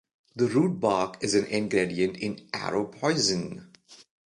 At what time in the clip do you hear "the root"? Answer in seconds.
0.35-0.79